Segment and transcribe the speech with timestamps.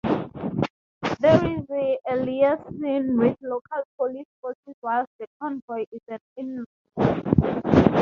[1.19, 6.01] There is liaison with local police forces whilst the convoy is
[6.39, 6.65] en
[6.97, 7.97] route.